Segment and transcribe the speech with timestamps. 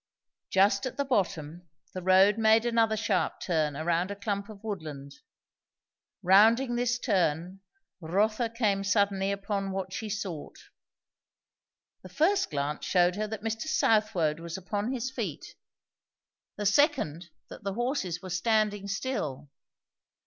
[0.49, 5.13] Just at the bottom the road made another sharp turn around a clump of woodland.
[6.23, 7.59] Rounding this turn,
[7.99, 10.57] Rotha came suddenly upon what she sought.
[12.01, 13.67] The first glance shewed her that Mr.
[13.67, 15.53] Southwode was upon his feet;
[16.55, 19.51] the second that the horses were standing still.